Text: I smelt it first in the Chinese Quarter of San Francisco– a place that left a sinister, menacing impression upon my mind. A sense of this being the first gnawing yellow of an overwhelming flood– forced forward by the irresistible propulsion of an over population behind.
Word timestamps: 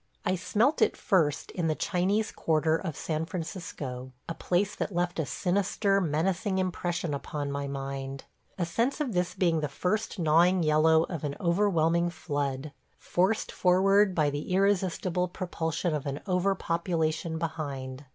I 0.25 0.33
smelt 0.35 0.81
it 0.81 0.97
first 0.97 1.51
in 1.51 1.67
the 1.67 1.75
Chinese 1.75 2.31
Quarter 2.31 2.75
of 2.75 2.95
San 2.97 3.23
Francisco– 3.27 4.11
a 4.27 4.33
place 4.33 4.73
that 4.73 4.95
left 4.95 5.19
a 5.19 5.27
sinister, 5.27 6.01
menacing 6.01 6.57
impression 6.57 7.13
upon 7.13 7.51
my 7.51 7.67
mind. 7.67 8.23
A 8.57 8.65
sense 8.65 8.99
of 8.99 9.13
this 9.13 9.35
being 9.35 9.59
the 9.59 9.67
first 9.67 10.17
gnawing 10.17 10.63
yellow 10.63 11.03
of 11.03 11.23
an 11.23 11.35
overwhelming 11.39 12.09
flood– 12.09 12.71
forced 12.97 13.51
forward 13.51 14.15
by 14.15 14.31
the 14.31 14.51
irresistible 14.51 15.27
propulsion 15.27 15.93
of 15.93 16.07
an 16.07 16.21
over 16.25 16.55
population 16.55 17.37
behind. 17.37 18.05